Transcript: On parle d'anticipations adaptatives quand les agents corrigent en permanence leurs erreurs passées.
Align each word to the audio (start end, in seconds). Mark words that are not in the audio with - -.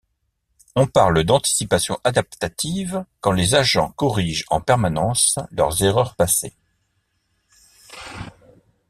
On 0.75 0.87
parle 0.87 1.23
d'anticipations 1.23 1.99
adaptatives 2.03 3.05
quand 3.19 3.31
les 3.33 3.53
agents 3.53 3.91
corrigent 3.91 4.43
en 4.49 4.59
permanence 4.59 5.37
leurs 5.51 5.83
erreurs 5.83 6.15
passées. 6.15 6.55